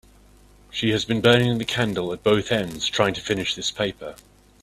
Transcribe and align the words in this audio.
She 0.71 0.89
has 0.93 1.05
been 1.05 1.21
burning 1.21 1.59
the 1.59 1.63
candle 1.63 2.11
at 2.11 2.23
both 2.23 2.51
ends 2.51 2.87
trying 2.87 3.13
to 3.13 3.21
finish 3.21 3.53
this 3.53 3.69
paper. 3.69 4.15